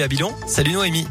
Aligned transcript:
à 0.00 0.06
Bilon. 0.06 0.32
Salut 0.46 0.74
Noémie. 0.74 1.08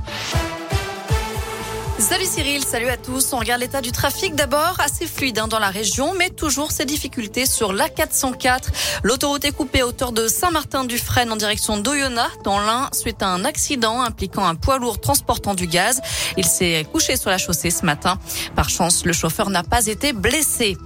Salut 1.99 2.25
Cyril, 2.25 2.63
salut 2.63 2.89
à 2.89 2.95
tous. 2.95 3.33
On 3.33 3.39
regarde 3.39 3.59
l'état 3.59 3.81
du 3.81 3.91
trafic 3.91 4.35
d'abord, 4.35 4.77
assez 4.79 5.07
fluide 5.07 5.39
hein, 5.39 5.47
dans 5.47 5.57
la 5.57 5.71
région, 5.71 6.13
mais 6.13 6.29
toujours 6.29 6.71
ces 6.71 6.85
difficultés 6.85 7.47
sur 7.47 7.73
l'A404. 7.73 8.65
L'autoroute 9.01 9.43
est 9.45 9.51
coupée 9.51 9.81
à 9.81 9.87
hauteur 9.87 10.11
de 10.11 10.27
Saint-Martin-du-Frêne 10.27 11.31
en 11.31 11.35
direction 11.35 11.77
d'Oyonnax, 11.77 12.37
dans 12.43 12.59
l'Ain, 12.59 12.87
suite 12.93 13.23
à 13.23 13.29
un 13.29 13.43
accident 13.43 14.01
impliquant 14.01 14.45
un 14.45 14.53
poids 14.53 14.77
lourd 14.77 15.01
transportant 15.01 15.55
du 15.55 15.65
gaz. 15.65 15.99
Il 16.37 16.45
s'est 16.45 16.85
couché 16.91 17.17
sur 17.17 17.31
la 17.31 17.39
chaussée 17.39 17.71
ce 17.71 17.83
matin. 17.83 18.19
Par 18.55 18.69
chance, 18.69 19.03
le 19.03 19.11
chauffeur 19.11 19.49
n'a 19.49 19.63
pas 19.63 19.87
été 19.87 20.13
blessé. 20.13 20.77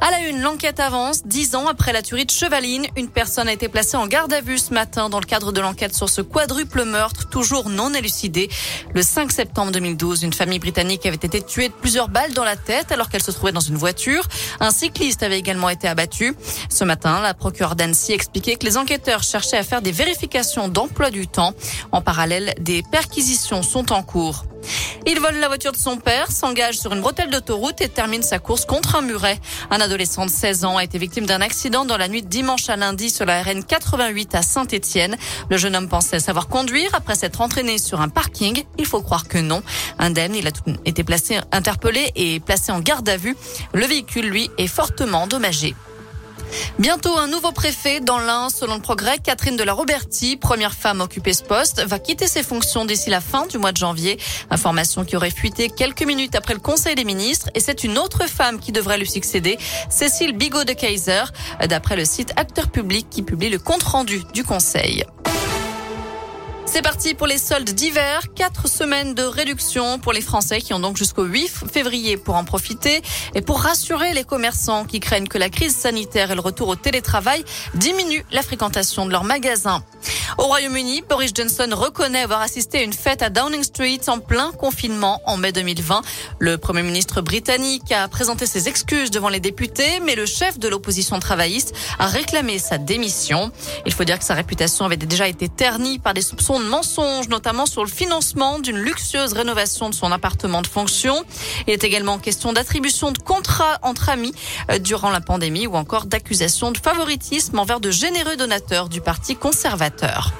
À 0.00 0.10
la 0.10 0.20
une, 0.20 0.40
l'enquête 0.40 0.80
avance. 0.80 1.26
Dix 1.26 1.56
ans 1.56 1.66
après 1.66 1.92
la 1.92 2.00
tuerie 2.00 2.24
de 2.24 2.30
Chevaline, 2.30 2.86
une 2.96 3.08
personne 3.08 3.48
a 3.48 3.52
été 3.52 3.68
placée 3.68 3.98
en 3.98 4.06
garde 4.06 4.32
à 4.32 4.40
vue 4.40 4.58
ce 4.58 4.72
matin 4.72 5.10
dans 5.10 5.20
le 5.20 5.26
cadre 5.26 5.52
de 5.52 5.60
l'enquête 5.60 5.94
sur 5.94 6.08
ce 6.08 6.22
quadruple 6.22 6.84
meurtre, 6.84 7.28
toujours 7.28 7.68
non 7.68 7.92
élucidé. 7.92 8.48
Le 8.94 9.02
5 9.02 9.30
septembre 9.30 9.70
2012, 9.70 10.22
une 10.22 10.32
famille 10.32 10.53
britannique 10.58 11.06
avait 11.06 11.16
été 11.16 11.42
tuée 11.42 11.68
de 11.68 11.74
plusieurs 11.74 12.08
balles 12.08 12.32
dans 12.34 12.44
la 12.44 12.56
tête 12.56 12.92
alors 12.92 13.08
qu'elle 13.08 13.22
se 13.22 13.30
trouvait 13.30 13.52
dans 13.52 13.60
une 13.60 13.76
voiture. 13.76 14.26
Un 14.60 14.70
cycliste 14.70 15.22
avait 15.22 15.38
également 15.38 15.68
été 15.68 15.88
abattu. 15.88 16.34
Ce 16.68 16.84
matin, 16.84 17.20
la 17.20 17.34
procureure 17.34 17.76
d'Annecy 17.76 18.12
expliquait 18.12 18.56
que 18.56 18.66
les 18.66 18.76
enquêteurs 18.76 19.22
cherchaient 19.22 19.58
à 19.58 19.62
faire 19.62 19.82
des 19.82 19.92
vérifications 19.92 20.68
d'emploi 20.68 21.10
du 21.10 21.26
temps. 21.26 21.54
En 21.92 22.00
parallèle, 22.00 22.54
des 22.60 22.82
perquisitions 22.90 23.62
sont 23.62 23.92
en 23.92 24.02
cours. 24.02 24.44
Il 25.06 25.20
vole 25.20 25.36
la 25.36 25.48
voiture 25.48 25.72
de 25.72 25.76
son 25.76 25.98
père, 25.98 26.32
s'engage 26.32 26.78
sur 26.78 26.94
une 26.94 27.02
bretelle 27.02 27.28
d'autoroute 27.28 27.82
et 27.82 27.90
termine 27.90 28.22
sa 28.22 28.38
course 28.38 28.64
contre 28.64 28.96
un 28.96 29.02
muret. 29.02 29.38
Un 29.70 29.80
adolescent 29.80 30.24
de 30.24 30.30
16 30.30 30.64
ans 30.64 30.78
a 30.78 30.84
été 30.84 30.96
victime 30.96 31.26
d'un 31.26 31.42
accident 31.42 31.84
dans 31.84 31.98
la 31.98 32.08
nuit 32.08 32.22
de 32.22 32.26
dimanche 32.26 32.70
à 32.70 32.76
lundi 32.76 33.10
sur 33.10 33.26
la 33.26 33.42
RN 33.42 33.62
88 33.64 34.34
à 34.34 34.40
Saint-Étienne. 34.40 35.16
Le 35.50 35.58
jeune 35.58 35.76
homme 35.76 35.90
pensait 35.90 36.20
savoir 36.20 36.48
conduire 36.48 36.90
après 36.94 37.16
s'être 37.16 37.42
entraîné 37.42 37.76
sur 37.76 38.00
un 38.00 38.08
parking. 38.08 38.64
Il 38.78 38.86
faut 38.86 39.02
croire 39.02 39.28
que 39.28 39.36
non. 39.36 39.62
Indemne, 39.98 40.34
il 40.34 40.46
a 40.46 40.52
été 40.86 41.04
placé, 41.04 41.38
interpellé 41.52 42.10
et 42.16 42.40
placé 42.40 42.72
en 42.72 42.80
garde 42.80 43.08
à 43.10 43.18
vue. 43.18 43.36
Le 43.74 43.84
véhicule, 43.84 44.30
lui, 44.30 44.50
est 44.56 44.68
fortement 44.68 45.24
endommagé. 45.24 45.74
Bientôt 46.78 47.16
un 47.16 47.26
nouveau 47.26 47.52
préfet 47.52 48.00
dans 48.00 48.18
l'Ain, 48.18 48.48
selon 48.48 48.74
le 48.74 48.80
progrès. 48.80 49.18
Catherine 49.18 49.56
de 49.56 49.62
la 49.62 49.72
Roberti, 49.72 50.36
première 50.36 50.74
femme 50.74 51.00
à 51.00 51.04
occuper 51.04 51.32
ce 51.32 51.42
poste, 51.42 51.84
va 51.86 51.98
quitter 51.98 52.26
ses 52.26 52.42
fonctions 52.42 52.84
d'ici 52.84 53.10
la 53.10 53.20
fin 53.20 53.46
du 53.46 53.58
mois 53.58 53.72
de 53.72 53.76
janvier. 53.76 54.18
Information 54.50 55.04
qui 55.04 55.16
aurait 55.16 55.30
fuité 55.30 55.68
quelques 55.68 56.04
minutes 56.04 56.34
après 56.34 56.54
le 56.54 56.60
Conseil 56.60 56.94
des 56.94 57.04
ministres. 57.04 57.50
Et 57.54 57.60
c'est 57.60 57.84
une 57.84 57.98
autre 57.98 58.28
femme 58.28 58.58
qui 58.58 58.72
devrait 58.72 58.98
lui 58.98 59.08
succéder, 59.08 59.58
Cécile 59.88 60.36
Bigot 60.36 60.64
de 60.64 60.72
Kaiser, 60.72 61.24
d'après 61.68 61.96
le 61.96 62.04
site 62.04 62.32
Acteur 62.36 62.70
Public 62.70 63.08
qui 63.10 63.22
publie 63.22 63.50
le 63.50 63.58
compte 63.58 63.82
rendu 63.82 64.22
du 64.32 64.44
Conseil. 64.44 65.04
C'est 66.74 66.82
parti 66.82 67.14
pour 67.14 67.28
les 67.28 67.38
soldes 67.38 67.70
d'hiver. 67.70 68.22
Quatre 68.34 68.66
semaines 68.66 69.14
de 69.14 69.22
réduction 69.22 70.00
pour 70.00 70.12
les 70.12 70.20
Français 70.20 70.60
qui 70.60 70.74
ont 70.74 70.80
donc 70.80 70.96
jusqu'au 70.96 71.22
8 71.22 71.48
février 71.72 72.16
pour 72.16 72.34
en 72.34 72.42
profiter 72.42 73.00
et 73.36 73.42
pour 73.42 73.60
rassurer 73.60 74.12
les 74.12 74.24
commerçants 74.24 74.84
qui 74.84 74.98
craignent 74.98 75.28
que 75.28 75.38
la 75.38 75.50
crise 75.50 75.76
sanitaire 75.76 76.32
et 76.32 76.34
le 76.34 76.40
retour 76.40 76.66
au 76.66 76.74
télétravail 76.74 77.44
diminuent 77.74 78.24
la 78.32 78.42
fréquentation 78.42 79.06
de 79.06 79.12
leurs 79.12 79.22
magasins. 79.22 79.84
Au 80.36 80.46
Royaume-Uni, 80.46 81.04
Boris 81.08 81.30
Johnson 81.32 81.68
reconnaît 81.72 82.22
avoir 82.22 82.40
assisté 82.40 82.78
à 82.78 82.82
une 82.82 82.92
fête 82.92 83.22
à 83.22 83.30
Downing 83.30 83.62
Street 83.62 84.00
en 84.08 84.18
plein 84.18 84.50
confinement 84.50 85.22
en 85.26 85.36
mai 85.36 85.52
2020. 85.52 86.02
Le 86.40 86.58
Premier 86.58 86.82
ministre 86.82 87.20
britannique 87.20 87.92
a 87.92 88.08
présenté 88.08 88.46
ses 88.46 88.66
excuses 88.68 89.12
devant 89.12 89.28
les 89.28 89.38
députés, 89.38 90.00
mais 90.04 90.16
le 90.16 90.26
chef 90.26 90.58
de 90.58 90.66
l'opposition 90.66 91.20
travailliste 91.20 91.72
a 92.00 92.06
réclamé 92.06 92.58
sa 92.58 92.78
démission. 92.78 93.52
Il 93.86 93.92
faut 93.92 94.02
dire 94.02 94.18
que 94.18 94.24
sa 94.24 94.34
réputation 94.34 94.84
avait 94.84 94.96
déjà 94.96 95.28
été 95.28 95.48
ternie 95.48 96.00
par 96.00 96.14
des 96.14 96.22
soupçons 96.22 96.63
de 96.64 96.68
mensonges, 96.68 97.28
notamment 97.28 97.66
sur 97.66 97.84
le 97.84 97.90
financement 97.90 98.58
d'une 98.58 98.78
luxueuse 98.78 99.32
rénovation 99.32 99.90
de 99.90 99.94
son 99.94 100.10
appartement 100.10 100.62
de 100.62 100.66
fonction. 100.66 101.24
Il 101.66 101.72
est 101.72 101.84
également 101.84 102.18
question 102.18 102.52
d'attribution 102.52 103.12
de 103.12 103.18
contrats 103.18 103.78
entre 103.82 104.08
amis 104.08 104.34
euh, 104.70 104.78
durant 104.78 105.10
la 105.10 105.20
pandémie 105.20 105.66
ou 105.66 105.74
encore 105.74 106.06
d'accusations 106.06 106.72
de 106.72 106.78
favoritisme 106.78 107.58
envers 107.58 107.80
de 107.80 107.90
généreux 107.90 108.36
donateurs 108.36 108.88
du 108.88 109.00
Parti 109.00 109.36
conservateur. 109.36 110.32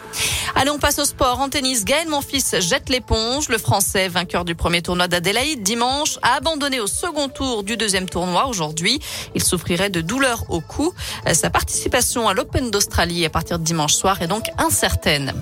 Allez, 0.57 0.71
on 0.71 0.79
passe 0.79 1.01
au 1.01 1.05
sport. 1.05 1.41
En 1.41 1.49
tennis, 1.49 1.85
Gaël 1.85 2.07
fils 2.27 2.55
jette 2.61 2.89
l'éponge. 2.89 3.49
Le 3.49 3.59
Français, 3.59 4.09
vainqueur 4.09 4.45
du 4.45 4.55
premier 4.55 4.83
tournoi 4.83 5.09
d'Adélaïde 5.09 5.63
dimanche, 5.63 6.19
a 6.23 6.35
abandonné 6.35 6.79
au 6.79 6.87
second 6.87 7.29
tour 7.29 7.65
du 7.65 7.77
deuxième 7.77 8.09
tournoi 8.09 8.47
aujourd'hui. 8.47 9.01
Il 9.35 9.43
souffrirait 9.43 9.91
de 9.91 10.01
douleurs 10.01 10.45
au 10.51 10.61
cou. 10.61 10.93
Sa 11.33 11.51
participation 11.51 12.29
à 12.29 12.35
l'Open 12.35 12.71
d'Australie 12.71 13.25
à 13.25 13.31
partir 13.31 13.59
de 13.59 13.65
dimanche 13.65 13.95
soir 13.95 14.23
est 14.23 14.29
donc 14.29 14.45
incertaine. 14.57 15.35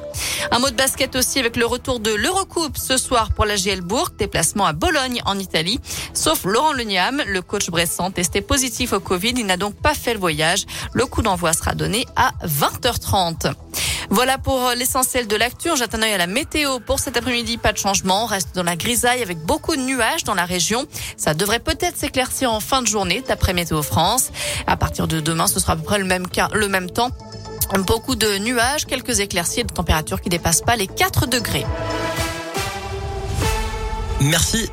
Un 0.50 0.58
mot 0.58 0.70
de 0.70 0.74
basket 0.74 1.14
aussi 1.14 1.38
avec 1.38 1.56
le 1.56 1.66
retour 1.66 2.00
de 2.00 2.12
l'Eurocoupe 2.12 2.78
ce 2.78 2.96
soir 2.96 3.32
pour 3.34 3.44
la 3.44 3.56
GL 3.56 3.82
Bourg. 3.82 4.10
Déplacement 4.18 4.64
à 4.64 4.72
Bologne 4.72 5.20
en 5.26 5.38
Italie. 5.38 5.78
Sauf 6.14 6.44
Laurent 6.44 6.72
Leniam, 6.72 7.22
le 7.26 7.42
coach 7.42 7.68
Bressan 7.68 8.12
testé 8.12 8.40
positif 8.40 8.94
au 8.94 9.00
Covid. 9.00 9.34
Il 9.36 9.44
n'a 9.44 9.58
donc 9.58 9.74
pas 9.74 9.94
fait 9.94 10.14
le 10.14 10.20
voyage. 10.20 10.64
Le 10.94 11.04
coup 11.04 11.20
d'envoi 11.20 11.52
sera 11.52 11.74
donné 11.74 12.06
à 12.16 12.32
20h30. 12.46 13.52
Voilà 14.12 14.36
pour 14.36 14.68
euh, 14.68 14.74
l'essentiel 14.74 15.26
de 15.26 15.36
l'actu. 15.36 15.74
Jette 15.74 15.94
un 15.94 16.02
œil 16.02 16.12
à 16.12 16.18
la 16.18 16.26
météo 16.26 16.80
pour 16.80 16.98
cet 16.98 17.16
après-midi. 17.16 17.56
Pas 17.56 17.72
de 17.72 17.78
changement. 17.78 18.24
On 18.24 18.26
reste 18.26 18.54
dans 18.54 18.62
la 18.62 18.76
grisaille 18.76 19.22
avec 19.22 19.38
beaucoup 19.38 19.74
de 19.74 19.80
nuages 19.80 20.22
dans 20.24 20.34
la 20.34 20.44
région. 20.44 20.84
Ça 21.16 21.32
devrait 21.32 21.60
peut-être 21.60 21.96
s'éclaircir 21.96 22.52
en 22.52 22.60
fin 22.60 22.82
de 22.82 22.86
journée 22.86 23.24
d'après 23.26 23.54
Météo 23.54 23.80
France. 23.80 24.30
À 24.66 24.76
partir 24.76 25.08
de 25.08 25.20
demain, 25.20 25.46
ce 25.46 25.58
sera 25.60 25.72
à 25.72 25.76
peu 25.76 25.82
près 25.82 25.98
le 25.98 26.04
même, 26.04 26.26
temps. 26.90 27.08
Beaucoup 27.86 28.14
de 28.14 28.36
nuages, 28.36 28.84
quelques 28.84 29.20
éclaircies 29.20 29.60
et 29.60 29.64
de 29.64 29.72
températures 29.72 30.20
qui 30.20 30.28
dépassent 30.28 30.60
pas 30.60 30.76
les 30.76 30.88
4 30.88 31.26
degrés. 31.26 31.64
Merci. 34.20 34.68